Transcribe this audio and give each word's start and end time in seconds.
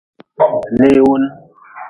Leewun. 0.77 1.23